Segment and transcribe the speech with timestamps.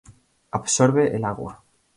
[0.59, 1.57] Absorbe el agua.